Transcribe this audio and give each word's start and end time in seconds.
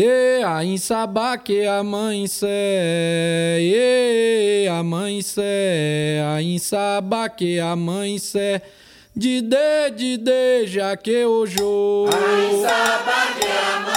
E 0.00 0.44
a 0.44 0.62
insabá 0.62 1.36
que 1.36 1.66
amanhece, 1.66 2.46
e 3.58 4.68
amanhece, 4.68 5.40
a 6.24 6.40
insabá 6.40 7.28
que 7.28 7.58
amanhece, 7.58 8.62
de 9.16 9.40
de 9.40 9.90
de 9.96 10.16
de 10.18 10.66
já 10.68 10.96
que 10.96 11.24
hoje. 11.24 11.56
A 11.58 12.54
insabá 12.54 13.26
que 13.40 13.46
amanhece. 13.48 13.87